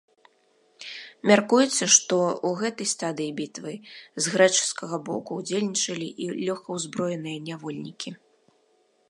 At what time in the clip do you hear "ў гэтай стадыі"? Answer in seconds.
2.21-3.35